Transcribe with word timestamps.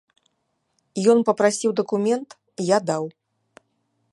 Ён 1.13 1.19
папрасіў 1.27 1.71
дакумент, 1.81 2.29
я 2.75 2.81
даў. 2.89 3.03